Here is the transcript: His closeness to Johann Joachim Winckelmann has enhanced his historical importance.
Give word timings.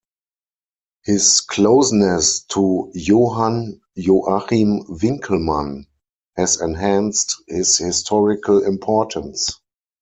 His 1.03 1.41
closeness 1.41 2.39
to 2.53 2.89
Johann 2.95 3.81
Joachim 3.93 4.83
Winckelmann 4.87 5.85
has 6.35 6.59
enhanced 6.59 7.35
his 7.47 7.77
historical 7.77 8.63
importance. 8.65 9.61